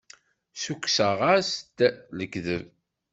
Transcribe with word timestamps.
Ssukkseɣ-as-d 0.55 1.79
lekdeb. 2.17 2.65